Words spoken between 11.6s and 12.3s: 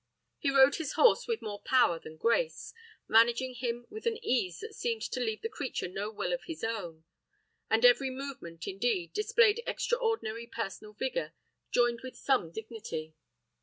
joined with